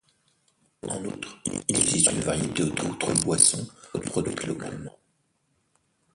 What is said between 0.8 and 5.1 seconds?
En outre, il existe une variété d'autres boissons produites localement.